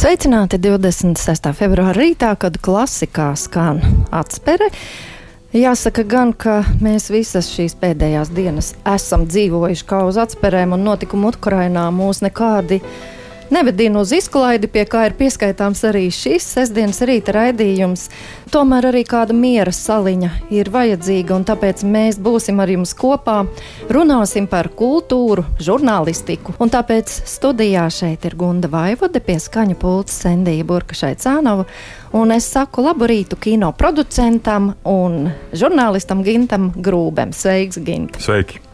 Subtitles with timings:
[0.00, 1.50] Sveicināti 26.
[1.52, 3.82] februāra rītā, kad klasikā skan
[4.16, 4.70] atspere.
[5.52, 11.34] Jāsaka gan, ka mēs visas šīs pēdējās dienas esam dzīvojuši kā uz atspērēm un notikumu
[11.34, 12.80] Ukrainā mūs nekādi
[13.50, 18.06] nevedina uz izklaidi, pie kā ir pieskaitāms arī šis sestdienas rīta raidījums.
[18.50, 23.42] Tomēr arī kāda miera saliņa ir vajadzīga, un tāpēc mēs būsim ar jums kopā,
[23.90, 26.56] runāsim par kultūru, žurnālistiku.
[26.62, 31.66] Un tāpēc studijā šeit ir Gunda Vaivode, pie skaņa pults Sendija Burkašai Cānova,
[32.16, 37.34] un es saku labu rītu kino producentam un žurnālistam Gintam Grūbem.
[37.36, 38.18] Sveiks, Gint!
[38.22, 38.69] Sveiki!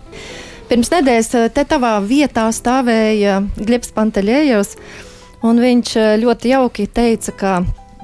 [0.66, 4.72] Pirms nedēļas eh, te tavā vietā stāvēja Glebs Panteļējos,
[5.46, 7.52] un viņš eh, ļoti jauki teica, ka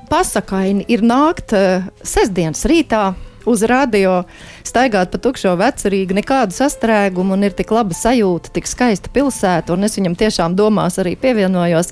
[0.06, 3.08] pasakaini ir nākt eh, sestdienas rītā
[3.50, 4.20] uz radio,
[4.62, 9.98] staigāt pa tukšo vecrīgu, nekādu sastrēgumu, un ir tik laba sajūta, tik skaista pilsēta, es
[9.98, 11.90] viņam tiešām domās arī pievienojos.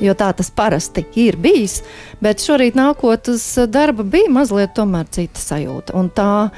[0.00, 1.78] Jo tā tas parasti ir bijis,
[2.20, 5.94] bet šorīt nākot uz darba bija mazliet cita sajūta.
[5.96, 6.50] Un tā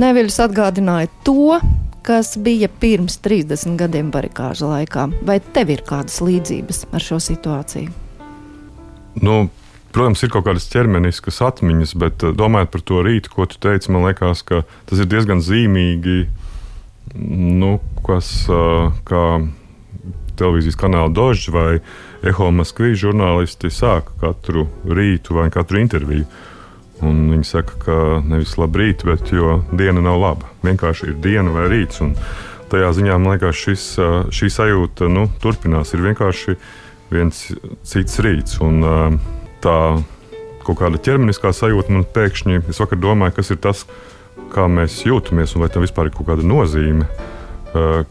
[0.00, 1.60] neviļus atgādināja to,
[2.06, 5.08] kas bija pirms 30 gadiem barikāžu laikā.
[5.26, 7.90] Vai tev ir kādas līdzības ar šo situāciju?
[9.18, 9.48] Nu,
[9.96, 13.90] protams, ir kaut kādas ķermeniskas atmiņas, bet eh, domājot par to rītu, ko tu teici,
[13.90, 16.28] man liekas, ka tas ir diezgan zīmīgi.
[17.16, 19.24] Nu, kas eh, kā
[20.38, 21.80] televīzijas kanāla Dožs vai
[22.26, 26.28] Eho Maskvijas žurnālisti sāka katru rītu vai katru interviju
[27.04, 30.50] Un viņi saka, ka nevis labrīt, bet jo diena nav laba.
[30.64, 32.00] Vienkārši ir diena vai rīts.
[32.04, 32.14] Un
[32.72, 33.86] tajā ziņā man liekas, šis,
[34.32, 35.92] šī sajūta nu, turpinās.
[35.92, 36.56] Ir vienkārši
[37.12, 37.42] viens
[37.86, 38.56] cits rīts.
[38.64, 38.80] Un,
[39.64, 39.78] tā
[40.66, 43.84] kaut kāda ķermeniskā sajūta man pēkšņi, es vakar domāju, kas ir tas,
[44.52, 47.06] kā mēs jūtamies, un vai tam vispār ir kaut kāda nozīme,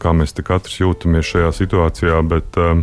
[0.00, 2.22] kā mēs katrs jūtamies šajā situācijā.
[2.30, 2.80] Bet, uh,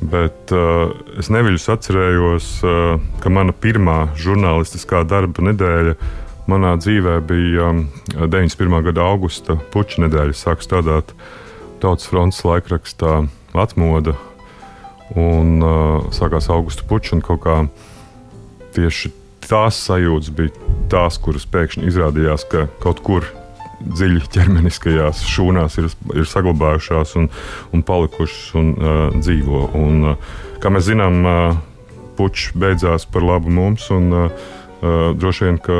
[0.00, 5.94] Bet uh, es neviļus atcerējos, uh, ka mana pirmā žurnālistiskā darba nedēļa
[6.48, 7.84] manā dzīvē bija um,
[8.16, 8.80] 91.
[8.88, 10.36] gada augusta puča nedēļa.
[10.36, 11.12] Sāku strādāt
[11.80, 13.22] Tautas fronts laikrakstā
[13.56, 14.16] Atmoda
[15.18, 17.60] un uh, sākās augusta puča un kaut kā
[18.76, 19.12] tieši
[19.44, 23.26] tās sajūtas bija tās, kuras pēkšņi izrādījās, ka kaut kur
[23.80, 27.28] dziļi ķermeniskajās šūnās ir, ir saglabājušās un,
[27.74, 29.64] un palikušas un uh, dzīvo.
[29.80, 31.60] Un, uh, kā mēs zinām, uh,
[32.18, 34.26] puķis beidzās par labu mums, un uh,
[34.82, 35.78] uh, droši vien, ka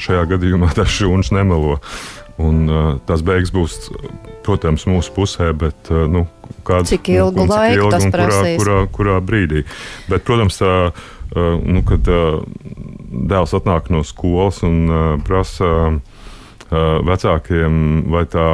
[0.00, 1.78] šajā gadījumā tas šūns nemelo.
[2.38, 3.78] Un, uh, tās beigas būs,
[4.46, 6.24] protams, mūsu pusē, bet uh, nu,
[6.66, 8.60] kāds, cik ilgu un, un laiku ilgu, tas prasīs?
[8.62, 9.64] Kurā, kurā, kurā brīdī.
[10.08, 10.92] Bet, protams, uh,
[11.34, 12.38] uh, nu, kad uh,
[13.28, 15.74] dēls atnāk no skolas un uh, prasa.
[15.90, 16.14] Uh,
[16.70, 18.48] vecākiem vai tā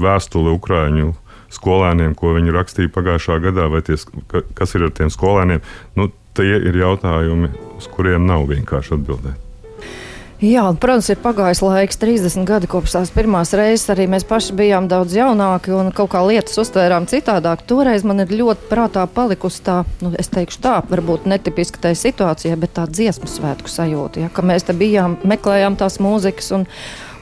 [0.00, 1.12] vēstule Ukrāņu
[1.52, 3.96] skolēniem, ko viņi rakstīja pagājušā gadā, vai tie,
[4.58, 5.64] kas ir ar tiem skolēniem,
[5.98, 9.44] nu, tie ir jautājumi, uz kuriem nav vienkārši atbildēt.
[10.38, 13.88] Jā, protams, ir pagājis laiks, 30 gadi kopš tās pirmās reizes.
[13.90, 17.64] Arī mēs paši bijām daudz jaunāki un kaut kā lietas uztvērām citādāk.
[17.66, 22.54] Toreiz man ir ļoti prātā palikusi tā, nu, es teikšu tā, varbūt netipiska tai situācijai,
[22.54, 24.22] bet tā dziesmu svētku sajūta.
[24.22, 26.68] Ja, ka mēs te bijām, meklējām tās mūzikas un,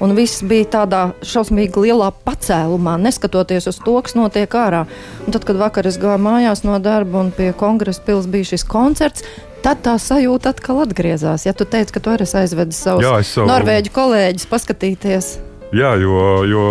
[0.00, 4.84] un viss bija tādā šausmīgi lielā pacēlumā, neskatoties uz to, kas notiek ārā.
[5.26, 8.66] Un tad, kad vakar es gāju mājās no darba un pie kongresa pilsētas bija šis
[8.68, 9.26] koncerts,
[9.64, 11.46] tad tā sajūta atkal atgriezās.
[11.48, 13.48] Ja tu teici, ka tu arī aizvedi savus Jā, savu...
[13.50, 15.32] norvēģu kolēģus paskatīties.
[15.74, 16.66] Jā, jo, jo,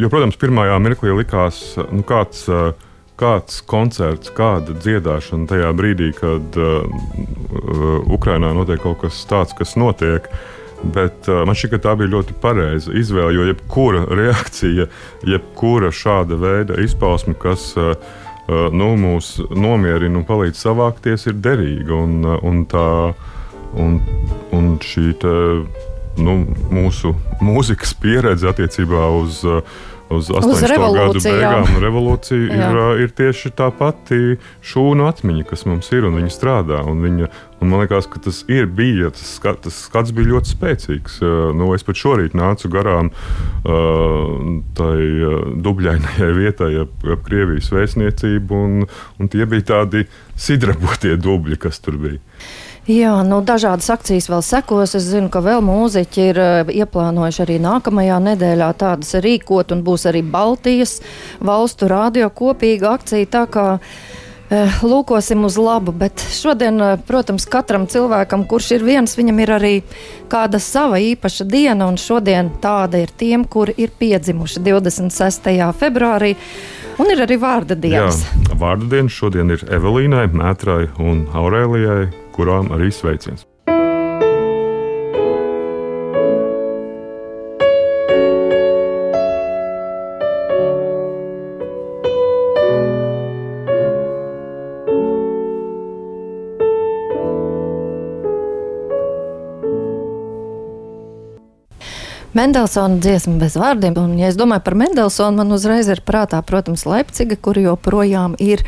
[0.00, 1.60] jo, protams, pirmajā mirklī likās,
[1.94, 2.48] nu, kāds,
[3.20, 6.82] kāds koncerts, kāda dziedāšana tajā brīdī, kad uh,
[8.10, 10.26] Ukrainā notiek kaut kas tāds, kas notiek.
[10.92, 14.88] Bet uh, man šķiet, ka tā bija ļoti pareiza izvēle, jo jebkura reakcija,
[15.28, 17.94] jebkura šāda veida izpausme, kas uh,
[18.48, 21.96] nu, mūs nomierina un palīdz savākties, ir derīga.
[21.96, 22.86] Un, un, tā,
[23.80, 23.98] un,
[24.52, 25.34] un šī te,
[26.20, 26.36] nu,
[26.74, 27.14] mūsu
[27.44, 29.62] mūzikas pieredze attiecībā uz uh,
[30.16, 30.76] uz 80.
[30.94, 36.32] gadu beigām revolūcija ir, ir tieši tā pati šūnu atmiņa, kas mums ir un viņa
[36.32, 36.80] strādā.
[36.88, 37.30] Un viņa,
[37.60, 41.20] un man liekas, ka tas ir bija, tas, skat, tas skats bija ļoti spēcīgs.
[41.58, 43.10] Nu, es pat šorīt nācu garām
[44.78, 44.98] tai
[45.64, 48.86] dubļainajai vietai ap, ap Krievijas vēstniecību, un,
[49.18, 50.06] un tie bija tādi
[50.36, 52.22] sidrabotie dubļi, kas tur bija.
[52.84, 54.92] Jā, nu, dažādas akcijas vēl sekos.
[54.98, 60.04] Es zinu, ka vēl mūziķi ir uh, ieplānojuši arī nākamajā nedēļā tādas rīkot, un būs
[60.10, 60.98] arī Baltijas
[61.40, 63.30] valstu radio kopīga akcija.
[63.32, 69.16] Tā kā uh, lūkosim uz labu, bet šodien, uh, protams, katram cilvēkam, kurš ir viens,
[69.16, 69.70] viņam ir arī
[70.28, 75.48] kāda sava īpaša diena, un šodien tāda ir tiem, kuri ir piedzimuši 26.
[75.80, 76.34] februārī.
[77.00, 78.20] Un ir arī vārda dienas.
[78.28, 83.46] Jā, vārda dienas šodien ir Evelīnai, Mētrai un Aurēlijai, kurām arī sveiciens.
[102.34, 103.94] Mendelsona dziesma bez vārdiem.
[104.00, 108.64] Un, ja es domāju par Mendelsonu, man uzreiz ir prātā, protams, Leipziga, kur joprojām ir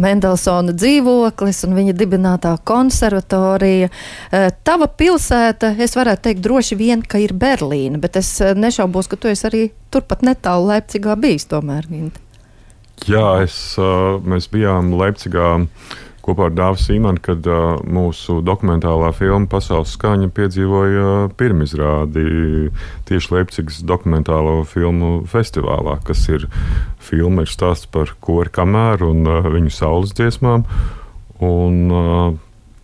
[0.00, 3.90] Mendelsona dzīvoklis un viņa dibinātā konservatorija.
[4.32, 9.10] Eh, tava pilsēta, es varētu teikt droši vien, ka ir Berlīna, bet es eh, nešaubos,
[9.12, 9.62] ka tu esi arī
[9.92, 11.90] turpat netālu Leipzigā bijis tomēr.
[11.92, 12.24] Ginti.
[13.10, 15.58] Jā, es, eh, mēs bijām Leipzigā
[16.22, 22.70] kopā ar Dāvidu Sīmanu, kad uh, mūsu dokumentālā filma Pasaules skaņa piedzīvoja uh, pirmizrādi
[23.08, 26.46] tieši Leipzigas dokumentālo filmu festivālā, kas ir
[27.02, 30.66] filma, ir stāsts par kori kamēru un uh, viņu saules dziesmām.
[31.42, 32.34] Un, uh,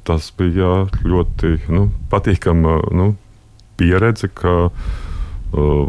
[0.08, 3.12] tas bija ļoti nu, patīkama nu,
[3.79, 4.96] pieredze, ka uh,
[5.49, 5.89] Uh,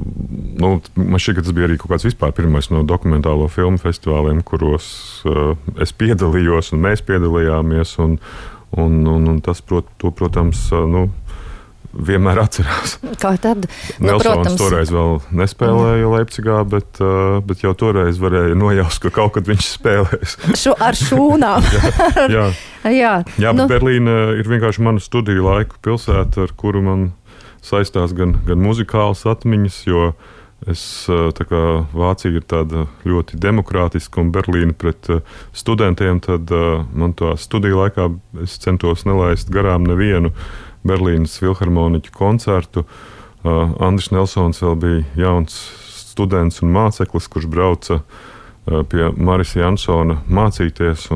[0.60, 4.40] nu, man šķiet, ka tas bija arī kaut kāds vispār pirmais no dokumentālo filmu festivāliem,
[4.48, 4.88] kuros
[5.28, 7.98] uh, es piedalījos un mēs piedalījāmies.
[8.06, 8.16] Un,
[8.80, 11.10] un, un, un tas, prot, to, protams, uh, nu,
[11.90, 12.98] vienmēr atcerās.
[13.20, 13.66] Kā tad?
[13.98, 16.14] Nu, Nelsons toreiz vēl nespēlēja mm.
[16.14, 17.02] Leipzigā, bet,
[17.50, 20.36] bet jau toreiz varēja nojaust, ka kaut kad viņš spēlēs.
[20.60, 21.66] Šo, ar šūnām.
[22.36, 22.50] jā,
[22.86, 22.92] jā.
[23.04, 23.14] jā.
[23.42, 23.68] jā nu.
[23.72, 27.10] Berlīna ir vienkārši mana studiju laiku pilsēta, ar kuru man
[27.66, 30.12] saistās gan, gan muzikālas atmiņas, jo
[30.68, 31.62] es, kā,
[31.96, 35.08] Vācija ir tāda ļoti demokrātiska un Berlīna pret
[35.56, 36.52] studentiem, tad
[36.94, 38.10] man to studiju laikā
[38.44, 40.34] es centos nelaist garām nevienu
[40.88, 42.86] Berlīnas filharmoniķu koncertu.
[43.44, 45.56] Andris Nelsons vēl bija jauns
[46.10, 48.02] students un māceklis, kurš brauca
[48.92, 51.08] pie Marisa Jansona mācīties.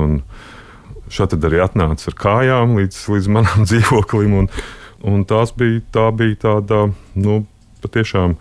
[1.14, 4.38] Šādi arī atnāca ar kājām līdz, līdz manam dzīvoklim.
[4.40, 4.50] Un,
[5.04, 6.86] Un tās bija, tā bija tāda
[7.20, 7.42] nu,
[7.84, 8.38] patiešām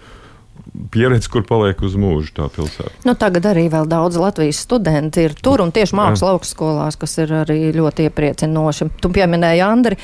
[0.94, 2.92] pieredze, kur paliek uz mūžu tā pilsēta.
[3.06, 7.34] Nu, tagad arī vēl daudz Latvijas studenti ir tur un tieši mākslas augstskolās, kas ir
[7.44, 8.90] arī ļoti iepriecinoši.
[9.04, 10.00] Tu pieminēji Andri.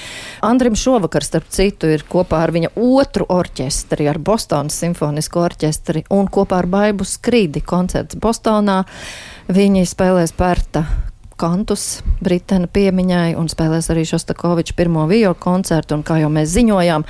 [0.45, 6.29] Andrim šovakar, starp citu, ir kopā ar viņa otru orķestri, ar Bostonas simfonisko orķestri un
[6.29, 8.83] kopā ar Baibu Skrīdi koncerts Bostonā.
[9.49, 10.85] Viņi spēlēs pērta
[11.39, 15.97] kantus Britena piemiņai un spēlēs arī Šostakoviča pirmo viola koncertu.
[15.97, 17.05] Un, kā jau mēs ziņojām,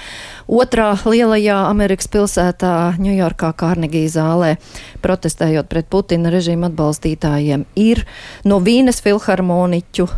[0.60, 4.56] otrā lielajā Amerikas pilsētā, Ņujorkā, Kārnegija zālē,
[5.04, 8.06] protestējot pret Putina režīmu atbalstītājiem, ir
[8.46, 10.10] no Vīnes filharmoniķu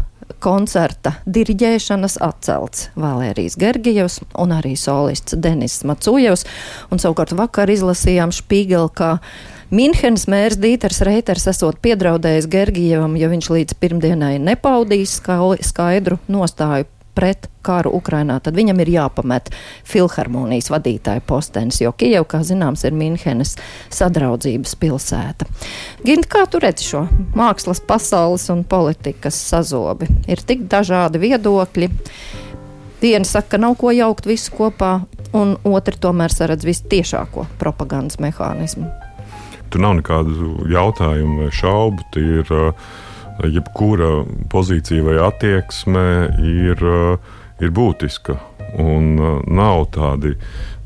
[0.41, 6.45] koncerta diriģēšanas atcelts Valērijas Gergijevs un arī solists Denis Macujevs.
[6.91, 8.91] Un savukārt vakar izlasījām Špīgeli,
[9.71, 15.13] Minhenes mērs Dīters Reiters esot piedraudējis Gergijevam, ja viņš līdz pirmdienai nepaudīs
[15.63, 19.47] skaidru nostāju pret karu Ukrainā, tad viņam ir jāpamet
[19.88, 23.53] filharmonijas vadītāja postenis, jo Kijeva, kā zināms, ir Minhenes
[23.95, 25.47] sadraudzības pilsēta.
[26.03, 27.06] Gint, kā tu redzi šo
[27.39, 30.09] mākslas pasaules un politikas sazobi?
[30.27, 31.88] Ir tik dažādi viedokļi.
[33.00, 34.97] Viena saka, ka nav ko jaukt visu kopā,
[35.31, 38.91] un otri tomēr saredz vistiešāko propagandas mehānismu.
[39.71, 42.06] Tur nav nekādu jautājumu vai šaubu.
[42.19, 42.91] Ir, uh,
[43.50, 44.21] jebkura
[44.51, 46.06] pozīcija vai attieksme
[46.44, 48.37] ir, uh, ir būtiska.
[48.81, 50.35] Un uh, nav tādi,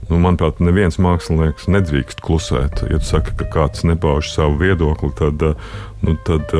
[0.10, 2.86] nu, manuprāt, neviens mākslinieks nedrīkst klusēt.
[2.90, 5.44] Ja tu saki, ka kāds nepauž savu viedokli, tad,
[6.06, 6.54] nu, tad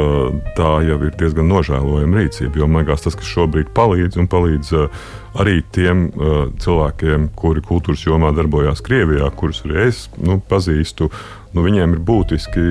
[0.58, 2.62] tā jau ir diezgan nožēlojama rīcība.
[2.62, 4.74] Jo man liekas, tas, kas šobrīd palīdz un palīdz
[5.42, 6.08] arī tiem
[6.62, 11.12] cilvēkiem, kuri kultūras jomā darbojās Krievijā, kurus arī es nu, pazīstu
[11.56, 12.64] nu, viņiem ir būtiski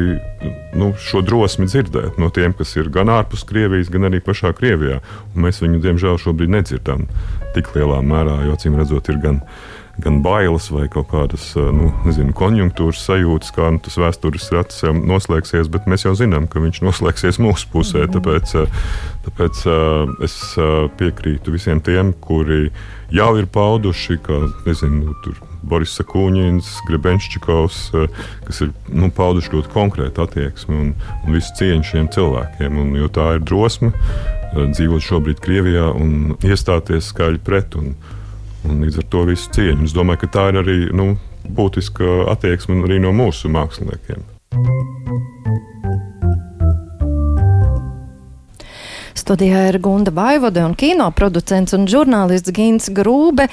[0.76, 5.00] nu, šo drosmi dzirdēt no tiem, kas ir gan ārpus Krievijas, gan arī pašā Krievijā.
[5.32, 7.06] Un mēs viņu, diemžēl, šobrīd nedzirdam
[7.56, 9.40] tik lielā mērā, jo acīm redzot, ir gan,
[10.04, 15.70] gan bailes vai kaut kādas nu, nezinu, konjunktūras sajūtas, kā nu, tas vēstures rats noslēgsies,
[15.72, 18.04] bet mēs jau zinām, ka viņš noslēgsies mūsu pusē.
[18.04, 18.18] Mhm.
[18.18, 18.54] Tāpēc,
[19.30, 19.64] tāpēc
[20.28, 20.38] es
[21.00, 22.68] piekrītu visiem tiem, kuri
[23.14, 29.72] jau ir pauduši, ka nezinu, tur Boris Sakūņins, Grebenšķikovs, eh, kas ir nu, pauduši ļoti
[29.74, 30.90] konkrētu attieksmi un,
[31.24, 32.80] un visu cieņu šiem cilvēkiem.
[32.80, 37.78] Un, jo tā ir drosme eh, dzīvot šobrīd Krievijā un iestāties skaļi pret.
[37.80, 37.94] Un,
[38.64, 39.88] un līdz ar to visu cieņu.
[39.88, 44.24] Es domāju, ka tā ir arī nu, būtiska attieksme arī no mūsu māksliniekiem.
[49.14, 53.46] Studijā ir Gunda Baivode un kino producents un žurnālists Gins Grūbe.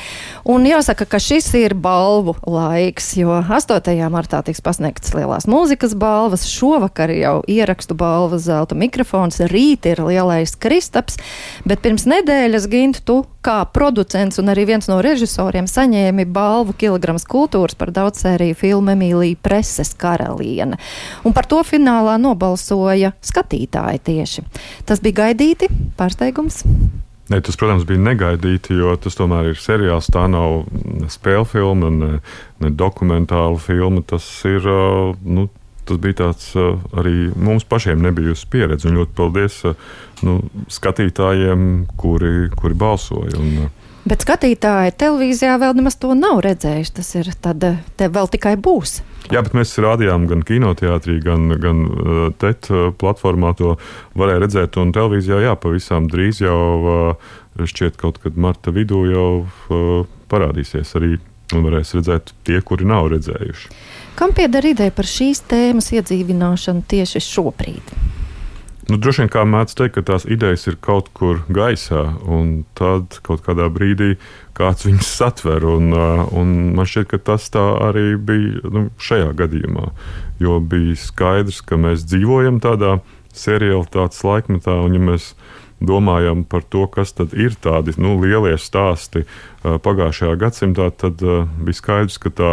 [0.49, 3.93] Un jāsaka, ka šis ir balvu laiks, jo 8.
[4.09, 10.57] martā tiks pasniegtas lielās mūzikas balvas, šovakar jau ierakstu balvas zelta mikrofons, rīt ir lielais
[10.57, 11.21] kristaps,
[11.69, 17.25] bet pirms nedēļas Gint, tu kā producents un arī viens no režisoriem saņēmi balvu kilograms
[17.29, 20.79] kultūras par daudzsēriju filmu Emīlija Preses karaliene.
[21.25, 24.45] Un par to finālā nobalsoja skatītāji tieši.
[24.85, 26.63] Tas bija gaidīti, pārsteigums.
[27.31, 30.09] Ne, tas, protams, bija negaidīti, jo tas tomēr ir seriāls.
[30.11, 30.65] Tā nav
[31.13, 32.09] spēļu filma, ne,
[32.59, 34.03] ne dokumentāla filma.
[34.07, 34.67] Tas, ir,
[35.23, 35.47] nu,
[35.91, 38.89] tas bija tāds arī mums pašiem nebijusi pieredze.
[38.89, 39.61] Un ļoti paldies
[40.25, 40.39] nu,
[40.71, 41.69] skatītājiem,
[41.99, 43.37] kuri, kuri balsoja.
[43.41, 43.69] Un,
[44.01, 46.93] Bet skatītāji televīzijā vēl nemaz to nav redzējuši.
[46.97, 47.65] Tas ir tad,
[47.99, 49.01] te vēl tikai būs.
[49.29, 51.83] Jā, bet mēs rādījām gan kinoteātrī, gan, gan
[52.41, 53.75] TET platformā to
[54.17, 54.79] varēja redzēt.
[54.81, 57.13] Un televīzijā, jā, pavisam drīz jau
[57.61, 59.27] šķiet kaut kad marta vidū jau
[60.31, 61.19] parādīsies arī
[61.53, 63.73] un varēs redzēt tie, kuri nav redzējuši.
[64.15, 67.93] Kam pieder ideja par šīs tēmas iedzīvināšanu tieši šobrīd?
[68.91, 73.21] Nu, droši vien, kā mēdz teikt, ka tās idejas ir kaut kur gaisā, un tad
[73.23, 74.17] kaut kādā brīdī
[74.57, 75.63] kāds viņus satver.
[75.63, 79.85] Un, un man šķiet, ka tas tā arī bija nu, šajā gadījumā.
[80.43, 82.97] Jo bija skaidrs, ka mēs dzīvojam tādā
[83.37, 85.29] seriālitātes laikmetā, un ja mēs
[85.79, 89.23] domājam par to, kas ir tādi nu, lielie stāsti
[89.63, 92.51] pagājušajā gadsimtā, tad bija skaidrs, ka tā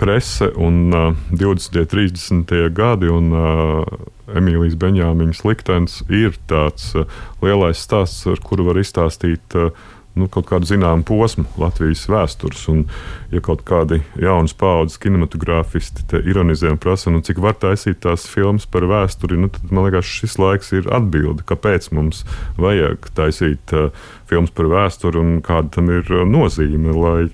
[0.00, 1.76] prese un uh, 20.
[1.76, 2.72] un 30.
[2.72, 3.84] gadi un uh,
[4.32, 7.04] Emīlijas Benjāmiņas liktenis ir tāds uh,
[7.44, 9.74] lielais stāsts, ar kuru var izstāstīt uh,
[10.16, 12.62] nu, kaut kādu zināmu posmu Latvijas vēstures.
[12.72, 12.86] Un,
[13.28, 18.64] ja kaut kādi jaunas paudzes kinematogrāfisti ironizē un prasa, nu, cik var taisīt tās filmas
[18.64, 22.24] par vēsturi, nu, tad man liekas, šis laiks ir atbilde, kāpēc mums
[22.56, 23.92] vajag taisīt uh,
[24.32, 26.96] filmas par vēsturi un kāda tam ir uh, nozīme.
[26.96, 27.28] Lai,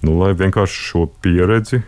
[0.00, 1.82] nu, lai vienkārši šo pieredzi,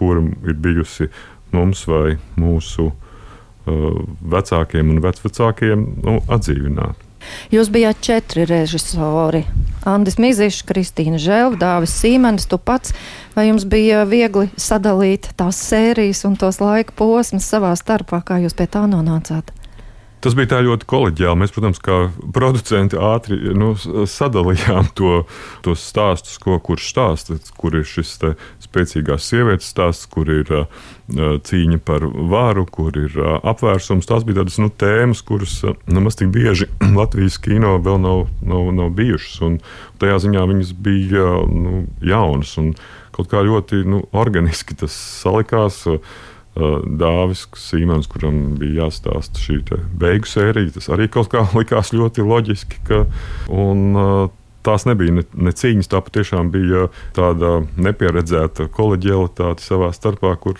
[0.00, 1.10] kura ir bijusi
[1.52, 4.00] mums vai mūsu uh,
[4.34, 7.10] vecākiem un vecvecākiem, nu, atdzīvinātu.
[7.52, 9.42] Jūs bijāt četri režisori.
[9.88, 12.94] Andris Mizišs, Kristīna Žēlva, Dāvis Sīmenis, tu pats.
[13.36, 18.56] Vai jums bija viegli sadalīt tās sērijas un tos laika posmus savā starpā, kā jūs
[18.56, 19.52] pie tā nonācāt?
[20.20, 21.38] Tas bija ļoti kolēģiāli.
[21.40, 21.94] Mēs, protams, kā
[22.36, 25.22] producenti ātri nu, sadalījām to,
[25.64, 27.38] tos stāstus, ko kurš stāsta.
[27.56, 28.18] Kur ir šis
[28.60, 30.68] spēcīgās sievietes stāsts, kur ir uh,
[31.48, 34.08] cīņa par varu, kur ir uh, apvērsums.
[34.10, 36.68] Tās bija tādas nu, tēmas, kuras uh, nemaz tik bieži
[37.00, 39.40] Latvijas kino vēl nav, nav, nav bijušas.
[39.46, 39.60] Un
[40.02, 42.74] tajā ziņā viņas bija nu, jaunas un
[43.16, 44.92] kaut kā ļoti nu, organiski tas
[45.24, 45.86] salikās.
[45.88, 49.60] Uh, Dāvis Sīmens, kuram bija jāstāsta šī
[50.00, 50.74] beigu sērija.
[50.76, 52.84] Tas arī kaut kā likās ļoti loģiski.
[52.88, 53.04] Ka,
[53.54, 54.30] un,
[54.60, 60.58] Tās nebija ne, ne cīņas, tā patiešām bija tāda nepieredzēta koleģialitāte savā starpā, kur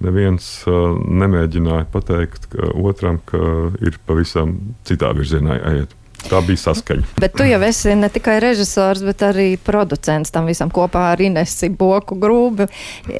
[0.00, 3.42] neviens nemēģināja pateikt ka otram, ka
[3.84, 4.56] ir pavisam
[4.88, 5.92] citā virzienā jāiet.
[6.26, 7.04] Tā bija saskaņa.
[7.22, 11.68] Bet tu jau esi ne tikai režisors, bet arī producents tam visam kopā ar Inesi
[11.70, 12.66] Boku grūbi.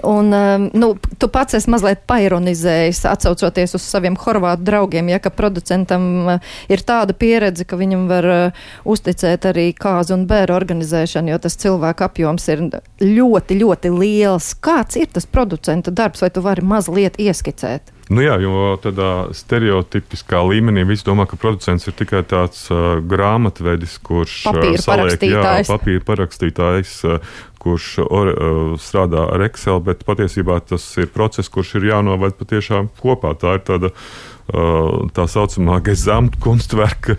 [0.02, 5.30] Un, um, nu, tu pats esi mazliet paironizējis, atcaucoties uz saviem horvātu draugiem, ja ka
[5.30, 11.34] producentam uh, ir tāda pieredze, ka viņam var uh, uzticēt arī kāzu un bēru organizēšanu,
[11.34, 12.66] jo tas cilvēku apjoms ir
[13.02, 14.54] ļoti, ļoti liels.
[14.58, 17.95] Kāds ir tas producenta darbs, vai tu vari mazliet ieskicēt?
[18.06, 23.96] Nu jā, jo tādā stereotipiskā līmenī viss domā, ka producents ir tikai tāds uh, grāmatvedis,
[24.06, 25.26] kurš papīra saliek.
[25.26, 31.50] Jā, papīra parakstītājs, uh, kurš or, uh, strādā ar Excel, bet patiesībā tas ir process,
[31.50, 33.34] kurš ir jānovad patiešām kopā.
[33.42, 37.16] Tā ir tāda Uh, tā saucamā gezamtkunstverka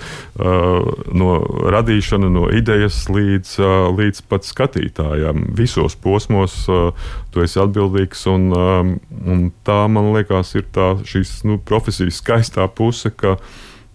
[1.17, 1.31] no
[1.73, 3.57] radīšana, no idejas līdz,
[3.97, 5.49] līdz pat skatītājiem.
[5.57, 12.21] Visos posmos tu esi atbildīgs, un, un tā, man liekas, ir tā šīs nu, profesijas
[12.23, 13.35] skaistā puse, ka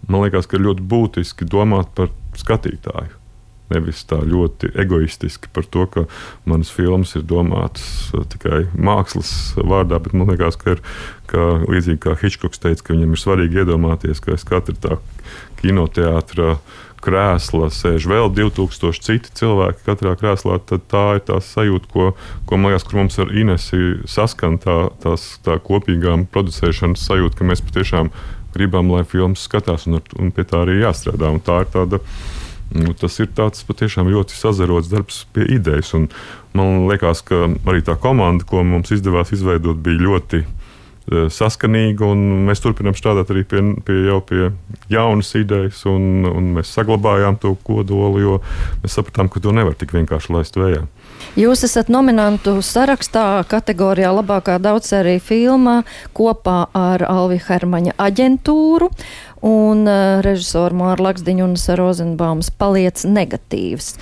[0.07, 3.22] man liekas, ka ļoti būtiski domāt par skatītāju.
[3.73, 6.05] Nevis tā ļoti egoistiski par to, ka
[6.49, 10.85] manas filmas ir domātas uh, tikai mākslas vārdā, bet man liekas, ka, ir,
[11.31, 14.97] ka līdzīgi kā Hitchcocks teica, ka viņam ir svarīgi iedomāties, ka aiz katra tā
[15.63, 16.57] kinoteātra
[17.03, 22.11] krēsla sēž vēl 2000 citi cilvēki katrā krēslā, tad tā ir tā sajūta, ko,
[22.47, 27.49] ko man liekas, kur mums ar Inesu saskan tā, tās, tā kopīgā producēšanas sajūta, ka
[27.49, 28.13] mēs patiešām
[28.53, 31.31] gribam, lai filmas skatās un, ar, un pie tā arī jāstrādā.
[31.33, 31.99] Un tā ir tāda
[32.73, 35.93] Nu, tas ir patiešām ļoti sazarots darbs pie idejas.
[35.97, 36.09] Un
[36.57, 40.43] man liekas, ka arī tā komanda, ko mums izdevās izveidot, bija ļoti
[41.11, 43.97] saskanīga, un mēs turpinām strādāt arī pie, pie,
[44.29, 44.45] pie
[44.93, 48.37] jaunas idejas, un, un mēs saglabājām to kodolu, jo
[48.83, 50.85] mēs sapratām, ka to nevar tik vienkārši laist vējā.
[51.39, 55.81] Jūs esat nominantu sarakstā kategorijā labākā daudzsērija filma
[56.15, 58.89] kopā ar Alvi Hermaņa aģentūru
[59.43, 63.97] un uh, režisoru Māru Laksdiņu un Rozenbaumas paliec negatīvs.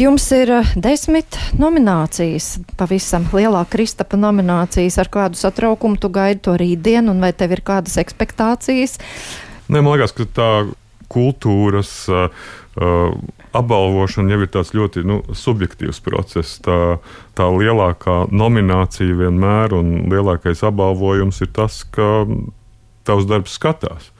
[0.00, 4.96] Jums ir desmit nominācijas, pavisam lielā Kristapa nominācijas.
[4.98, 8.96] Ar kādu satraukumu tu gaidi to rītdienu, un vai tev ir kādas expectācijas?
[9.68, 10.50] Nē, man liekas, ka tā
[11.12, 12.32] kultūras uh,
[13.52, 16.56] apbalvošana jau ir tāds ļoti nu, subjektīvs process.
[16.64, 16.96] Tā,
[17.36, 22.24] tā lielākā nominācija vienmēr un lielākais apbalvojums ir tas, ka
[23.06, 24.11] tavs darbs skatās.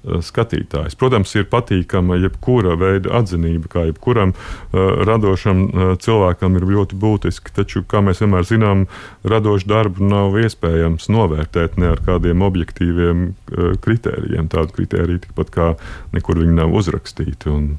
[0.00, 0.96] Skatītājs.
[0.96, 7.52] Protams, ir patīkama jebkura veida atzinība, kā jebkuram uh, radošam uh, cilvēkam ir ļoti būtiski.
[7.56, 8.86] Taču, kā mēs vienmēr zinām,
[9.28, 14.48] radošu darbu nav iespējams novērtēt ne ar kādiem objektīviem uh, kritērijiem.
[14.52, 15.72] Tādu kritēriju tikpat kā
[16.16, 17.52] nekur viņi nav uzrakstīti.
[17.52, 17.74] Un,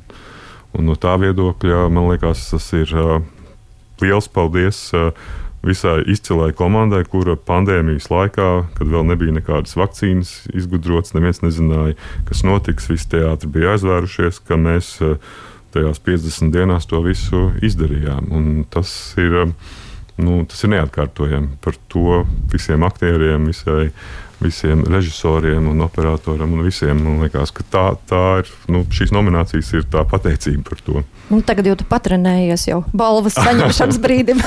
[0.72, 2.92] Un no tā viedokļa man liekas, tas ir
[4.02, 5.12] liels paldies uh,
[5.66, 11.98] visai izcilai komandai, kura pandēmijas laikā, kad vēl nebija nekādas vakcīnas izgudrotas, neviens nezināja,
[12.30, 12.90] kas notiks.
[12.92, 15.18] Visi teātri bija aizvērušies, ka mēs uh,
[15.74, 18.32] tajās 50 dienās to visu izdarījām.
[18.34, 18.92] Un tas
[19.22, 19.54] ir,
[20.20, 23.92] nu, tas ir neatkārtojami par to visiem aktieriem, visai
[24.42, 26.98] visiem režisoriem un operatoriem un visiem.
[26.98, 31.04] Man liekas, ka tā, tā ir, nu, šīs nominācijas ir tā pateicība par to.
[31.30, 34.42] Nu, tagad jau tu patrenējies jau balvas saņemšanas brīdim.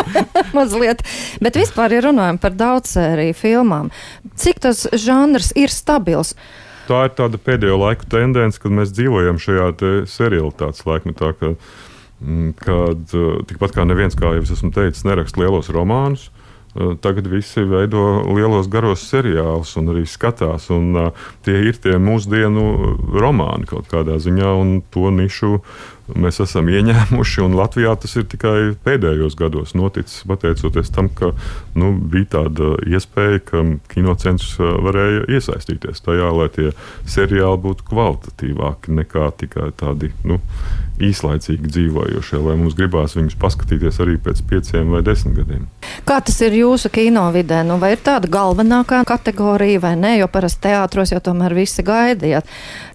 [0.56, 1.04] Mazliet.
[1.44, 3.92] Bet vispār, ja runājam par daudzsēriju filmām,
[4.40, 6.34] cik tas žanrs ir stabils?
[6.88, 9.70] Tā ir tāda pēdējo laiku tendence, kad mēs dzīvojam šajā
[10.10, 11.32] seriālitātes laikmetā,
[12.60, 13.12] kad
[13.48, 16.30] tikpat kā neviens, kā jau es esmu teicis, neraksta lielos romānus.
[16.74, 20.66] Eh, tagad visi veido lielos garos seriālus un arī skatās.
[20.74, 22.64] Un, uh, tie ir tie mūsdienu
[23.14, 25.60] romāni kaut kādā ziņā, un to nišu
[26.12, 27.46] mēs esam ieņēmuši.
[27.54, 31.32] Latvijā tas ir tikai pēdējos gados noticis, pateicoties tam, ka
[31.78, 36.70] nu, bija tāda iespēja, ka kinocentrs varēja iesaistīties tajā, lai tie
[37.08, 40.40] seriāli būtu kvalitatīvāki nekā tikai tādi nu,
[41.02, 45.66] īslaicīgi dzīvojošie, lai mums gribās viņus paskatīties arī pēc pieciem vai desmit gadiem.
[46.06, 47.64] Kā tas ir jūsu kino vidē?
[47.66, 52.48] Nu, vai ir tāda galvenākā kategorija vai nē, jo parasti teātros jau tomēr visi gaidījāt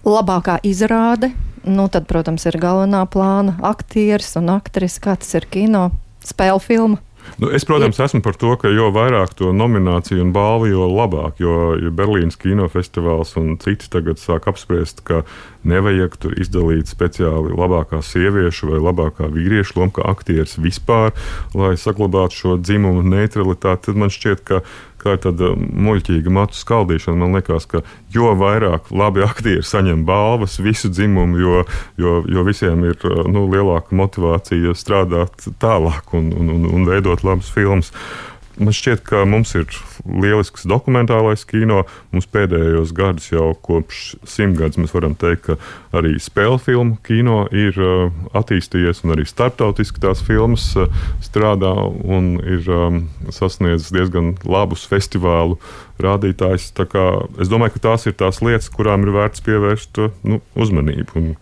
[0.06, 5.90] labākā izrāde Nu, tad, protams, ir galvenā plāna aktieris un aktrise, kā tas ir kino
[6.24, 7.00] spēļu filma.
[7.38, 11.40] Nu, es, protams, esmu par to, ka jo vairāk to nomināciju un balvu, jo labāk.
[11.42, 15.22] Jo, jo Berlīnas kinofestivāls un citi tagad sāk apspriest, ka
[15.68, 21.12] nevajag tur izdalīt speciāli labākā sieviešu vai labākā vīriešu lomu, kā aktieris vispār,
[21.56, 23.90] lai saglabātu šo dzimumu neutralitāti.
[23.90, 24.64] Tad man šķiet, ka
[25.00, 27.18] kā tāda muļķīga matu skaldīšana.
[27.20, 27.82] Man liekas, ka
[28.14, 31.62] jo vairāk labi aktieri saņem balvas, visu dzimumu, jo,
[32.00, 32.98] jo, jo visiem ir
[33.30, 37.92] nu, lielāka motivācija strādāt tālāk un, un, un, un veidot labus filmus.
[38.58, 39.68] Man šķiet, ka mums ir
[40.04, 41.84] lielisks dokumentālais kino.
[42.10, 45.56] Mums pēdējos gados, jau kopš simtgadus, mēs varam teikt, ka
[45.96, 50.90] arī spēļu filmu kino ir uh, attīstījies, un arī starptautiski tās filmas uh,
[51.24, 55.60] strādā un ir um, sasniedzis diezgan labus festivālu
[56.02, 56.72] rādītājus.
[57.40, 61.22] Es domāju, ka tās ir tās lietas, kurām ir vērts pievērst uh, nu, uzmanību.
[61.22, 61.34] Un,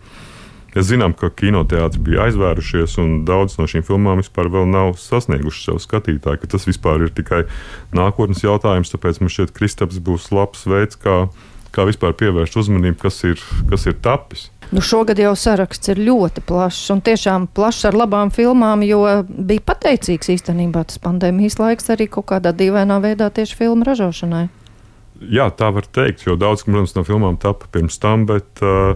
[0.75, 5.81] Mēs zinām, ka kinoteātris bija aizvērušies, un daudz no šīm filmām vispār nav sasniegušas savu
[5.81, 6.49] skatītāju.
[6.51, 7.43] Tas vispār ir tikai
[7.95, 8.93] nākotnes jautājums.
[8.93, 11.25] Tāpēc man šķiet, ka Kristaps būs labs veids, kā,
[11.73, 14.49] kā vispār pievērst uzmanību, kas ir, kas ir tapis.
[14.69, 19.63] Nu, šogad jau saraksts ir ļoti plašs un tiešām plašs ar labām filmām, jo bija
[19.65, 24.45] pateicīgs īstenībā tas pandēmijas laiks arī kaut kādā dīvainā veidā tieši filmu ražošanai.
[25.19, 28.93] Jā, tā var teikt, jo daudz, protams, no filmām tapa pirms tam, bet uh,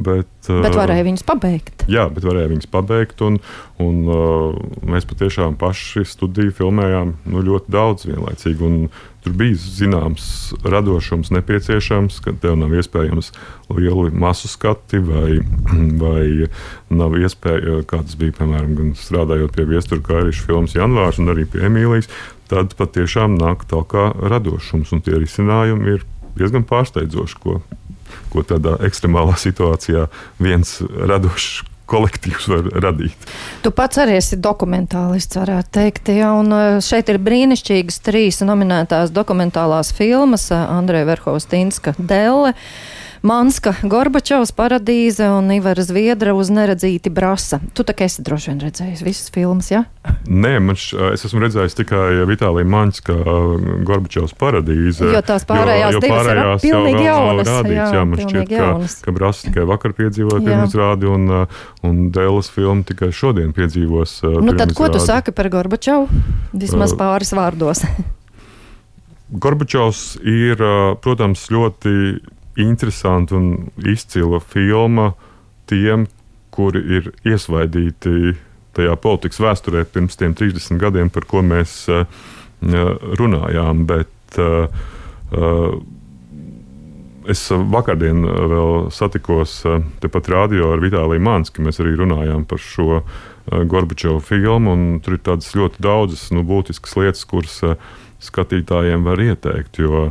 [0.00, 1.82] Bet, bet varēja viņus pabeigt.
[1.92, 3.20] Jā, bet varēja viņus pabeigt.
[3.26, 3.36] Un,
[3.82, 4.56] un, uh,
[4.88, 8.88] mēs patiešām paši studiju filmējām nu, ļoti daudz vienlaicīgi.
[9.20, 10.24] Tur bija zināms
[10.64, 13.28] radošums nepieciešams, ka tev nav iespējams
[13.76, 15.42] lieli masu skati, vai,
[16.04, 16.48] vai
[16.88, 21.66] nav iespēja, kā tas bija, piemēram, strādājot pie viestura kairīša filmas Janvārs un arī pie
[21.68, 22.08] Emīlijas.
[22.48, 26.08] Tad patiešām nāk tā kā radošums, un tie risinājumi ir
[26.40, 27.60] diezgan pārsteidzoši, ko
[28.32, 30.06] ko tādā ekstremālā situācijā
[30.42, 33.30] viens radošs kolektīvs var radīt.
[33.64, 39.10] Tu pats arī esi dokumentālists, varētu teikt, ja, un e, šeit ir brīnišķīgas trīs nominētās
[39.14, 42.54] dokumentālās filmas e,- Andreja Verhovstīnska Delle.
[43.20, 47.58] Manska, Gorbačovs paradīze un Ivara Zviedra uz neredzīti brasa.
[47.76, 49.82] Tu tā kā esi droši vien redzējis visas filmas, jā?
[49.84, 50.14] Ja?
[50.24, 53.18] Nē, man š, es esmu redzējis tikai Vitālija Manska,
[53.84, 55.10] Gorbačovs paradīze.
[55.12, 57.50] Jo tās pārējās, jo, jo pārējās jau pilnīgi jaunas.
[57.50, 58.96] Rādīts, jā, jā, man šķiet, jaunas.
[58.96, 61.28] ka, ka brasa tikai vakar piedzīvoja pirmizrādi un,
[61.84, 64.16] un Dēlas filmu tikai šodien piedzīvos.
[64.40, 66.08] Nu tad, ko tu saki par Gorbačovu?
[66.56, 67.84] Vismaz pāris vārdos.
[69.30, 70.64] Gorbačovs ir,
[71.04, 71.98] protams, ļoti
[72.58, 75.12] interesanta un izcila filma
[75.70, 76.06] tiem,
[76.50, 78.34] kuri ir iesvaidīti
[78.76, 81.86] tajā politikas vēsturē pirms tiem 30 gadiem, par ko mēs
[82.60, 83.86] runājām.
[83.90, 84.40] Bet,
[87.30, 89.58] Es vakardien vēl satikos
[90.00, 91.62] tepat radio ar Vitāliju Mānsku.
[91.62, 93.02] Mēs arī runājām par šo
[93.46, 94.74] Gorbačovu filmu.
[95.04, 97.60] Tur ir tādas ļoti daudzas nu, būtiskas lietas, kuras
[98.24, 99.82] skatītājiem var ieteikt.
[99.84, 100.10] Jo,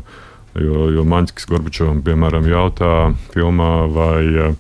[0.57, 2.93] jo, jo Maņķis Gorbačovs, piemēram, jautā
[3.33, 4.55] filmā, vai,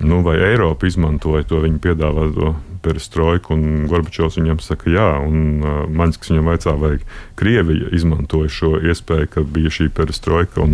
[0.00, 5.78] nu, vai Eiropa izmantoja to viņa piedāvāto perestroiku, un Gorbačovs viņam saka, jā, un uh,
[5.90, 6.94] Maņķis viņam vaicā, vai
[7.38, 10.68] Krievija izmantoja šo iespēju, ka bija šī perestroika.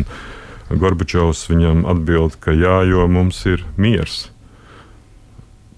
[0.71, 4.29] Gorbačovs viņam atbild, ka jā, jo mums ir miers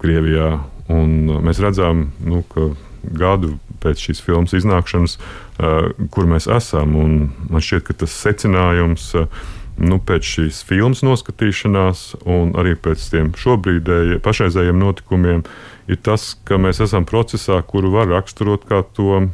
[0.02, 0.60] Krievijā.
[0.92, 2.68] Un mēs redzam, nu, ka
[3.02, 5.16] gadu pēc šīs filmas iznākšanas,
[6.12, 6.98] kur mēs esam.
[7.46, 9.12] Man šķiet, ka tas secinājums
[9.76, 13.90] nu, pēc šīs filmas noskatīšanās, un arī pēc tiem šobrīd
[14.24, 15.44] pašreizējiem notikumiem,
[15.90, 19.26] ir tas, ka mēs esam procesā, kuru var raksturot kā to,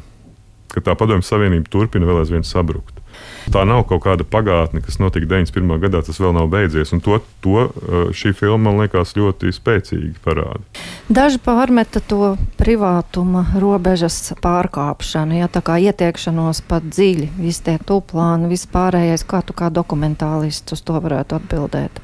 [0.73, 3.02] ka tā padomju savienība turpina vēl aizvien sabrukt.
[3.51, 5.75] Tā nav kaut kāda pagātne, kas notika 91.
[5.83, 6.93] gadā, tas vēl nav beidzies.
[7.03, 7.67] To, to
[8.15, 10.63] šī filma, man liekas, ļoti spēcīgi parāda.
[11.11, 18.51] Daži pārmeta to privātuma robežas pārkāpšanu, ja tā kā ietiekšanos pat dziļi, visi tie tūplāni,
[18.51, 21.99] viss pārējais, kā tu kā dokumentālists uz to varētu atbildēt?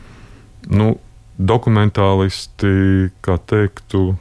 [0.69, 0.98] Nu,
[1.39, 4.17] dokumentālisti, kā teiktu,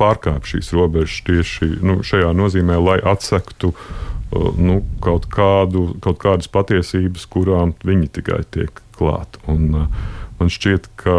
[0.00, 6.50] pārkāp šīs robežas tieši nu, šajā nozīmē, lai atsektu uh, nu, kaut, kādu, kaut kādas
[6.52, 9.40] patiesības, kurām viņi tikai tiek klāt.
[9.50, 9.88] Un,
[10.38, 11.16] man šķiet, ka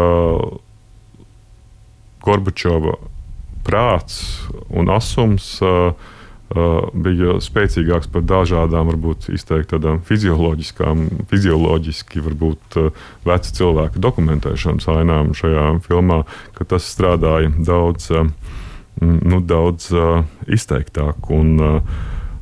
[2.22, 2.96] Gorbačova
[3.66, 4.18] prāts
[4.70, 13.04] un asums uh, uh, bija spēcīgāks par dažādām, varbūt izteikt tādām fizioloģiskām, fizioloģiski, varbūt uh,
[13.26, 16.22] vecu cilvēku dokumentēšanas ainām šajā filmā,
[16.58, 18.10] ka tas strādāja daudz,
[19.02, 19.90] nu, daudz
[20.46, 21.30] izteiktāk.
[21.32, 21.54] Un,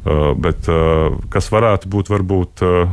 [0.05, 2.93] bet uh, kas varētu būt, varbūt, uh,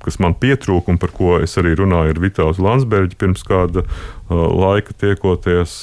[0.00, 3.84] kas man pietrūka un par ko es arī runāju ar Vitālu Landsbergu pirms kāda
[4.30, 5.74] laika tiekoties,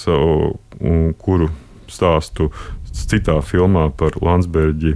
[1.21, 1.51] kuru
[1.85, 2.49] stāstu
[2.89, 4.95] citā filmā par Landsbergu.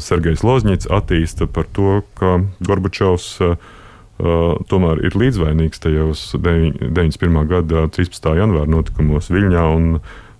[0.00, 3.32] Sergejs Lozņits attīsta par to, ka Gorbačovs
[4.70, 7.42] tomēr ir līdzvainīgs tajos 91.
[7.50, 8.30] gada 13.
[8.38, 9.66] janvāra notikumos Viļņā.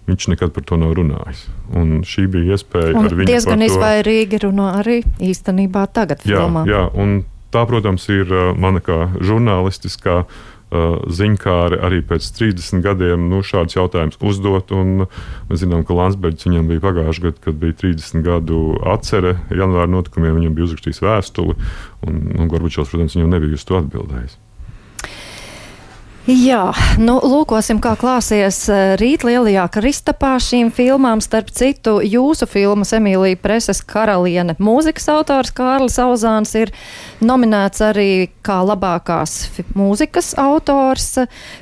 [0.05, 1.47] Uh, Viņš nekad par to nav runājis.
[1.73, 3.21] Un šī bija iespēja un ar.
[3.25, 6.27] Diezgan izvairīgi runā arī īstenībā tagad.
[6.29, 6.67] Jā, filmā.
[6.69, 7.23] jā, un
[7.55, 8.29] tā, protams, ir
[8.61, 10.37] mana kā žurnālistiskā uh,
[11.09, 14.77] ziņkāre arī pēc 30 gadiem nu, šādus jautājumus uzdot.
[15.49, 20.37] Mēs zinām, ka Landsbergs viņam bija pagājušajā gadā, kad bija 30 gadu atcere janvāra notikumiem,
[20.37, 21.57] viņam bija uzrakstījis vēstuli,
[22.05, 24.37] un, un Gorbačovs, protams, viņam nebija uz to atbildējis.
[26.25, 31.21] Jā, nu, lūkosim, kā klāsies eh, rīt lielajā Kristapā šīm filmām.
[31.21, 36.73] Starp citu, jūsu filmas Emīlija Preses karaliene mūzikas autors Kārlis Auzāns ir
[37.21, 38.09] nominēts arī
[38.45, 39.35] kā labākās
[39.77, 41.19] mūzikas autors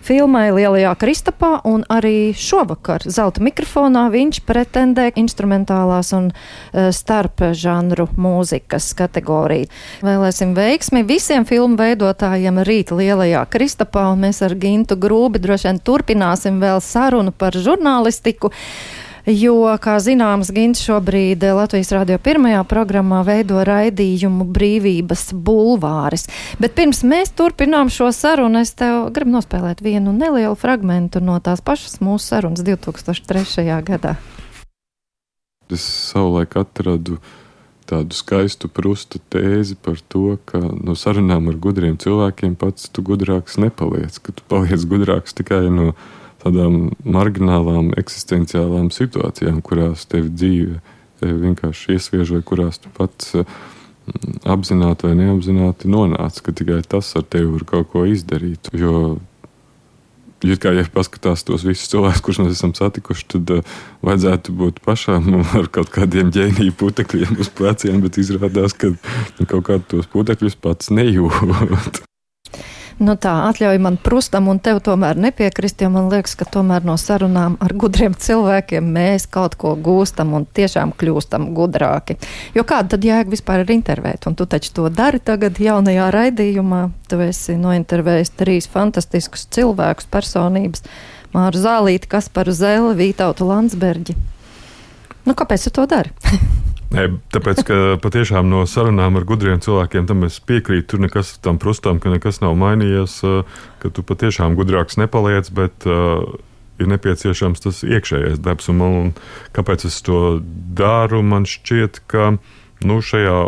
[0.06, 8.06] filmai Lielajā Kristapā, un arī šovakar zelta mikrofonā viņš pretendē instrumentālās un uh, starp žanru
[8.14, 9.66] mūzikas kategoriju.
[10.06, 15.70] Vēlēsim veiksmi visiem filmu veidotājiem rīt Lielajā Kristapā, un mēs ar ar Gintu Grūbi droši
[15.70, 18.52] vien turpināsim vēl sarunu par žurnālistiku.
[19.22, 26.26] Jo, kā zināms, Gins šobrīd Latvijas radio pirmajā programmā veido raidījumu Brīvības bulvāris.
[26.58, 31.62] Bet pirms mēs turpinām šo sarunu, es tev gribu nospēlēt vienu nelielu fragmentu no tās
[31.62, 33.68] pašas mūsu sarunas 2003.
[33.86, 34.16] gadā.
[35.70, 37.38] Es savulaik atradu uh,
[37.92, 43.60] tādu skaistu prusta tēzi par to, ka no sarunām ar gudriem cilvēkiem pats tu gudrāks
[43.60, 45.92] nepaliec, ka tu paliec gudrāks tikai no
[46.42, 50.80] tādām marginālām eksistenciālām situācijām, kurās tev dzīve
[51.22, 57.12] tevi vienkārši iesviež vai kurās tu pats mm, apzināti vai neapzināti nonāc, ka tikai tas
[57.18, 58.72] ar tevi var kaut ko izdarīt.
[58.74, 59.20] Jo
[60.42, 64.80] Ja kā ja paskatās tos visus cilvēkus, kurus mēs esam satikuši, tad uh, vajadzētu būt
[64.86, 65.28] pašām
[65.58, 70.58] ar kaut kādiem ģēniju putekļiem uz pleciem, bet izrādās, ka nu, kaut kādus tos putekļus
[70.62, 72.02] pats nejūt.
[73.00, 76.98] Nu tā, atļauj man prustam un tev tomēr nepiekrist, jo man liekas, ka tomēr no
[77.00, 82.18] sarunām ar gudriem cilvēkiem mēs kaut ko gūstam un tiešām kļūstam gudrāki.
[82.56, 84.28] Jo kāda tad jēga vispār ir intervēt?
[84.28, 86.82] Un tu taču to dari tagad jaunajā raidījumā.
[87.08, 90.84] Tu esi nointervējis trīs fantastiskus cilvēkus, personības.
[91.32, 94.18] Māru Zālīti, Kasparu Zēli, Vītautu Landsbergi.
[95.24, 96.12] Nu, kāpēc tu to dari?
[96.92, 100.90] Nē, tāpēc, ka patiešām no sarunām ar gudriem cilvēkiem tam es piekrītu.
[100.92, 103.14] Tur nekas tam prustam, ka nekas nav mainījies,
[103.80, 106.26] ka tu patiešām gudrāks nepaliec, bet uh,
[106.76, 108.68] ir nepieciešams tas iekšējais darbs.
[108.68, 109.14] Un man, un
[109.56, 110.42] kāpēc es to
[110.76, 111.22] daru?
[111.24, 112.34] Man šķiet, ka
[112.84, 113.38] nu, šajā,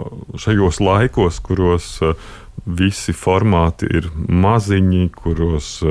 [0.41, 2.17] šajos laikos, kuros uh,
[2.65, 5.83] visi formāti ir maziņi, kuros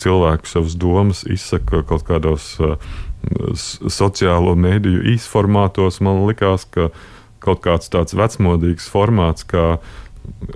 [0.00, 2.54] cilvēki savas domas izsaka kaut kādos
[3.54, 6.90] sociālo mediju īsformātos man likās, ka
[7.44, 9.78] kaut kāds tāds vecmodīgs formāts, kā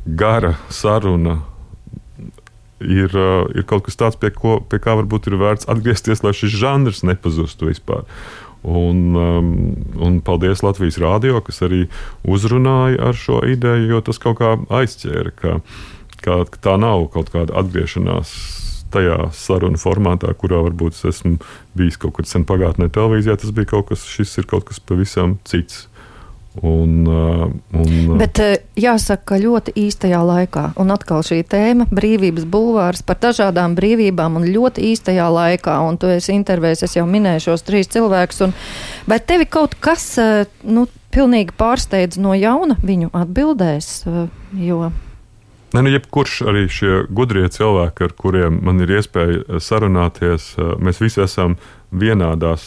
[0.07, 1.43] gara saruna,
[2.81, 3.15] ir,
[3.55, 7.05] ir kaut kas tāds, pie, ko, pie kā varbūt ir vērts atgriezties, lai šis žanrs
[7.07, 8.07] nepazustu vispār.
[8.69, 9.51] Un, um,
[10.03, 11.85] un paldies Latvijas rādio, kas arī
[12.27, 15.59] uzrunāja ar šo ideju, jo tas kaut kā aizķēra, ka,
[16.25, 18.35] ka tā nav kaut kāda atgriešanās
[18.95, 21.37] tajā sarunu formātā, kurā varbūt es esmu
[21.79, 25.39] bijis kaut kur sen pagātnē televīzijā, tas bija kaut kas, šis ir kaut kas pavisam
[25.49, 25.87] cits.
[26.65, 28.41] Un, un, Bet
[28.79, 34.49] jāsaka, ka ļoti īstajā laikā, un atkal šī tēma- brīvības bulvārs par dažādām brīvībām, un
[34.49, 38.55] ļoti īstajā laikā, un tu esi intervējis, es jau minēju šos trīs cilvēkus, un,
[39.07, 40.19] vai tevi kaut kas,
[40.65, 44.05] nu, pilnīgi pārsteidz no jauna viņu atbildēs,
[44.59, 44.91] jo
[45.75, 50.71] Ne, nu, jebkurš arī šie gudrie cilvēki, ar kuriem man ir iespēja eh, sarunāties, eh,
[50.81, 51.59] mēs visi esam
[51.93, 52.65] vienādās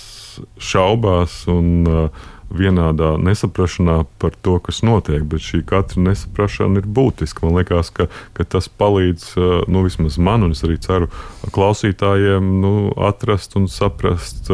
[0.61, 7.45] šaubās un uh, vienādā nesaprašanā par to, kas notiek, bet šī katra nesaprašana ir būtiska.
[7.45, 9.33] Man liekas, ka, ka tas palīdz
[9.71, 11.09] nu, vismaz man, un es arī ceru
[11.55, 12.73] klausītājiem nu,
[13.09, 14.51] atrast un saprast.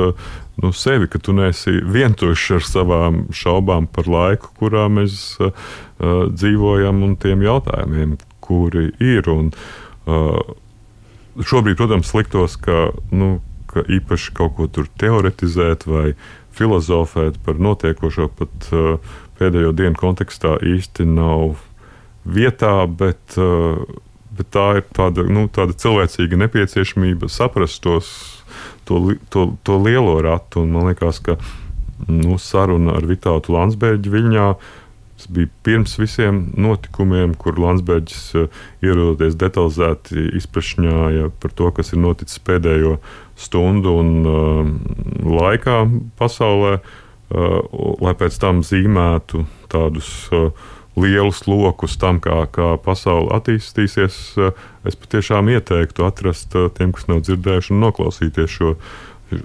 [0.58, 5.54] Nu, sevi, ka tu neesi vientuļš ar savām šaubām par laiku, kurā mēs uh,
[6.34, 8.16] dzīvojam, un tiem jautājumiem,
[8.48, 9.30] kuri ir.
[9.32, 9.52] Un,
[10.08, 10.40] uh,
[11.38, 13.38] šobrīd, protams, liktos, ka, nu,
[13.70, 16.12] ka īpaši kaut ko tur teoretizēt vai
[16.58, 18.98] filozofēt par notiekošo pat uh,
[19.38, 21.60] pēdējo dienu kontekstā īsti nav
[22.28, 23.84] vietā, bet, uh,
[24.38, 28.10] bet tā ir tāda, nu, tāda cilvēcīga nepieciešamība saprast tos,
[28.90, 30.64] to, to, to lielo ratu.
[30.66, 31.38] Un man liekas, ka
[32.08, 34.50] nu, saruna ar Vitālu Landsbērģu Viļņā
[35.18, 38.46] Tas bija pirms visiem notikumiem, kur Landsbergis uh,
[38.86, 43.00] ierodoties detalizēti izprašņāja par to, kas ir noticis pēdējo
[43.38, 44.70] stundu un uh,
[45.26, 45.80] laikā
[46.22, 49.42] pasaulē, uh, lai pēc tam zīmētu
[49.74, 50.52] tādus uh,
[50.98, 54.20] lielus lokus tam, kā, kā pasaule attīstīsies.
[54.88, 58.76] Es patiešām ieteiktu atrast tiem, kas nav dzirdējuši un noklausīties šo,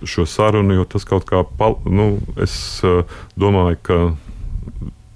[0.09, 2.55] šo sarunu, jo tas kaut kā, pal, nu, es
[3.41, 3.99] domāju, ka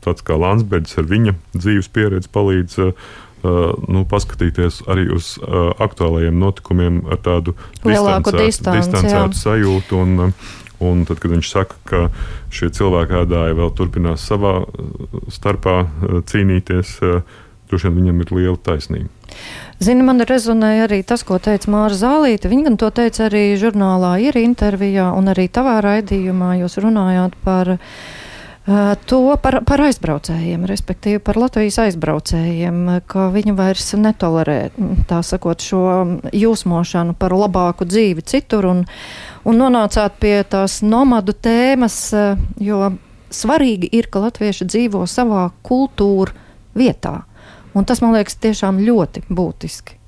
[0.06, 2.92] tāds kā Landsbergis ar viņa dzīves pieredzi palīdz uh,
[3.92, 10.02] nu, paskatīties arī uz uh, aktuālajiem notikumiem ar tādu distancētu sajūtu.
[10.02, 10.32] Un,
[10.86, 12.02] un tad, kad viņš saka, ka
[12.52, 14.58] šie cilvēki ādāja vēl turpinās savā
[15.32, 15.78] starpā
[16.28, 16.98] cīnīties,
[17.70, 19.08] droši vien viņam ir liela taisnība.
[19.82, 22.48] Zini, man rezonēja arī tas, ko teica Māra Zālīte.
[22.48, 27.74] Viņa gan to teica arī žurnālā, ir intervijā, un arī tavā raidījumā jūs runājāt par
[27.74, 27.90] uh,
[28.66, 34.56] To par, par aizbraucējiem, respektīvi par Latvijas aizbraucējiem, ka viņi vairs netolerē,
[35.06, 35.82] tā sakot, šo
[36.34, 38.80] jūsmošanu par labāku dzīvi citur un,
[39.46, 42.00] un nonācāt pie tās nomadu tēmas,
[42.58, 42.90] jo
[43.30, 46.34] svarīgi ir, ka latvieši dzīvo savā kultūra
[46.74, 47.20] vietā.
[47.76, 50.00] Un tas, man liekas, tiešām ļoti būtiski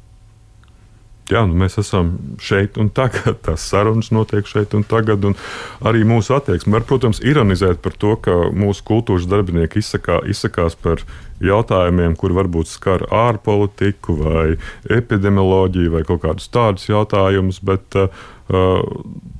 [1.32, 2.12] jā, nu mēs esam
[2.42, 5.36] šeit un tagad, tās sarunas notiek šeit un tagad, un
[5.86, 6.74] arī mūsu attieksme.
[6.76, 11.04] Var, protams, ironizēt par to, ka mūsu kultūras darbinieki izsakā, izsakās par
[11.44, 14.46] jautājumiem, kur varbūt skar ārpolitiku vai
[14.90, 18.10] epidemioloģiju vai kaut kādus tādus jautājumus, bet uh,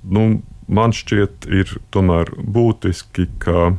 [0.09, 0.29] nu,
[0.69, 3.73] man šķiet, ir tomēr būtiski, ka,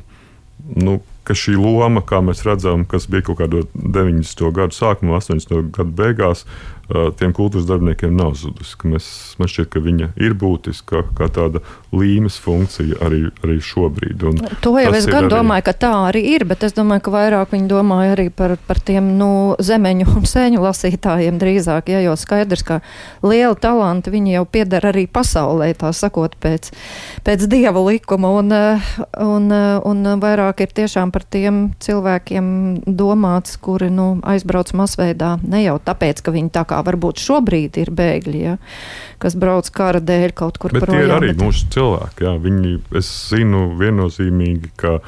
[0.76, 4.50] nu, ka šī loma, kā mēs redzam, kas bija kaut kādā 90.
[4.56, 5.70] gadu sākumā, 80.
[5.76, 6.46] gadu beigās,
[7.20, 8.78] tiem kultūras darbiniekiem nav zudusi.
[8.90, 11.62] Mēs, man šķiet, ka viņa ir būtiska kā tāda
[11.94, 14.26] līmes funkcija arī, arī šobrīd.
[14.26, 15.34] Un to jau es gan arī...
[15.36, 18.82] domāju, ka tā arī ir, bet es domāju, ka vairāk viņi domāja arī par, par
[18.82, 19.30] tiem nu,
[19.62, 22.80] zemeņu un sēņu lasītājiem drīzāk, ja, jo skaidrs, ka
[23.22, 26.72] liela talanti viņi jau pieder arī pasaulē, tā sakot, pēc,
[27.28, 28.54] pēc dieva likuma, un,
[29.30, 29.50] un,
[29.86, 32.46] un vairāk ir tiešām par par tiem cilvēkiem
[32.96, 37.92] domāts, kuri nu, aizbrauc masveidā ne jau tāpēc, ka viņi tā kā varbūt šobrīd ir
[37.96, 38.56] bēgļi, ja,
[39.22, 41.02] kas brauc kara dēļ kaut kur bet projām.
[41.02, 41.44] Tie ir arī bet...
[41.44, 42.28] mūsu cilvēki.
[42.28, 42.34] Jā.
[42.46, 45.00] Viņi, es zinu viennozīmīgi, ka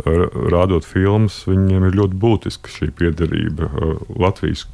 [0.00, 3.68] rādot filmas, viņiem ir ļoti būtiska šī piederība
[4.20, 4.66] Latvijas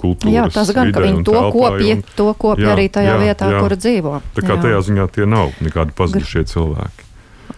[0.00, 0.34] kultūras.
[0.34, 3.62] Jā, tas gan, ka viņi to kopja, un, to kopja arī tajā jā, vietā, jā.
[3.62, 4.16] kur dzīvo.
[4.36, 4.64] Tā kā jā.
[4.66, 7.08] tajā ziņā tie nav nekādi pazudušie cilvēki.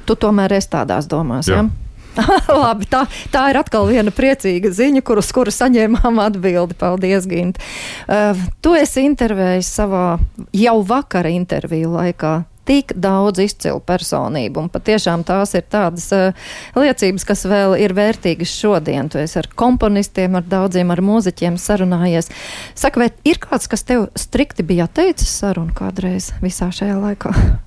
[0.05, 1.63] Tu tomēr esi tādās domās, jā?
[1.65, 1.84] Ja?
[2.65, 6.79] Labi, tā, tā ir atkal viena priecīga ziņa, kur, uz kuru saņēmām atbildi.
[6.79, 7.61] Paldies, Gint.
[8.09, 10.07] Uh, tu esi intervējis savā
[10.55, 16.47] jau vakara interviju laikā tik daudz izcilu personību, un patiešām tās ir tādas uh,
[16.79, 19.11] liecības, kas vēl ir vērtīgas šodien.
[19.13, 22.33] Tu esi ar komponistiem, ar daudziem, ar mūziķiem sarunājies.
[22.79, 27.37] Saka, vai ir kāds, kas tev strikti bija teicis sarunu kādreiz visā šajā laikā?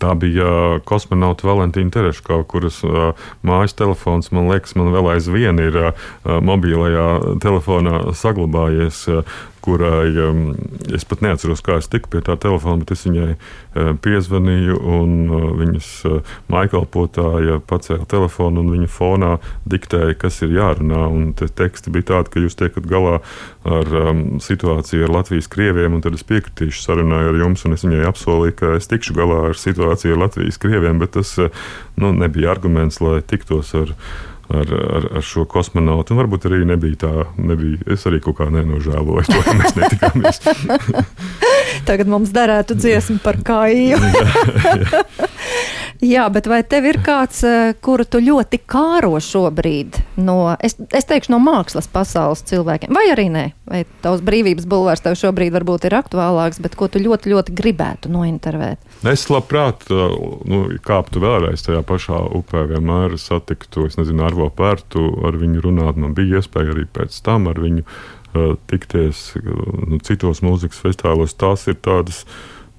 [0.00, 2.80] Tā bija kosmonauta Valentīna Tereškova, kuras
[3.46, 5.76] mājas telefons, man liekas, man vēl aizvien ir
[6.24, 9.04] mobilajā telefonā saglabājies.
[9.70, 10.40] Kurai um,
[10.90, 15.12] es pat neatceros, kā es tiku pie tā telefona, bet es viņai uh, piezvanīju, un
[15.28, 19.36] uh, viņas uh, maikalpotāja pacēla telefonu, un viņa fonā
[19.70, 21.04] diktēja, kas ir jārunā.
[21.06, 23.20] Un te teksti bija tādi, ka jūs tiekat galā
[23.62, 27.86] ar um, situāciju ar Latvijas krieviem, un tad es piekritīšu sarunāju ar jums, un es
[27.86, 31.54] viņai apsolīju, ka es tikšu galā ar situāciju ar Latvijas krieviem, bet tas uh,
[32.00, 36.14] nu, nebija arguments, lai tiktos ar viņu ar, ar, ar šo kosmonautu.
[36.14, 40.42] Un varbūt arī nebija tā, nebija, es arī kaut kā nenožēloju to, ka mēs netikāmies.
[41.88, 44.00] Tagad mums derētu dziesmu par kāju.
[44.10, 45.04] jā, jā.
[46.00, 51.04] Jā, bet vai tev ir kāds, eh, kuru tu ļoti kāro šobrīd no, es, es
[51.08, 53.44] teikšu, no mākslas pasaules cilvēkiem, vai arī nē?
[53.68, 58.12] Vai tavs brīvības bulvārs tev šobrīd varbūt ir aktuālāks, bet ko tu ļoti, ļoti gribētu
[58.12, 58.80] nointervēt?
[59.12, 60.14] Es labprāt uh,
[60.48, 66.00] nu, kāptu vēlreiz tajā pašā upē, vienmēr satiktu, es nezinu, Arvo Pērtu, ar viņu runāt.
[66.00, 69.52] Man bija iespēja arī pēc tam ar viņu uh, tikties uh,
[69.84, 71.36] nu, citos mūzikas festivālos.
[71.36, 72.24] Tās ir tādas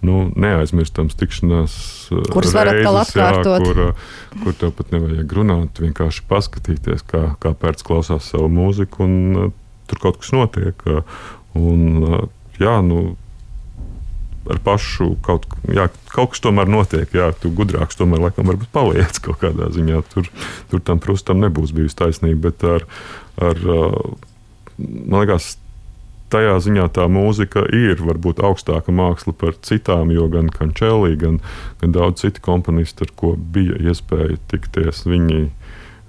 [0.06, 1.78] nu, neaizmirstams tikšanās.
[2.12, 3.66] Uh, Kuras varat vēl atkārtot?
[3.66, 8.50] Jā, kur, uh, kur tev pat nevajag runāt, vienkārši paskatīties, kā, kā pērts klausās savu
[8.54, 9.52] mūziku, un uh,
[9.92, 10.86] tur kaut kas notiek.
[11.58, 11.84] Un,
[12.62, 13.02] jā, nu,
[14.50, 17.10] ar pašu kaut, jā, kaut kas tomēr notiek.
[17.16, 20.02] Jā, tu gudrāks tomēr laikam varbūt paliec kaut kādā ziņā.
[20.14, 20.30] Tur,
[20.72, 22.88] tur tam prustam nebūs bijusi taisnība, bet ar,
[23.52, 23.66] ar
[24.78, 25.56] man liekas,
[26.32, 31.40] tajā ziņā tā mūzika ir varbūt augstāka māksla par citām, jo gan Kančēlī, gan,
[31.82, 35.44] gan daudz citu komponistu, ar ko bija iespēja tikties, viņi,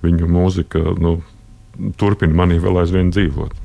[0.05, 1.19] viņu mūzika nu,
[2.01, 3.62] turpina manī vēl aizvien dzīvot.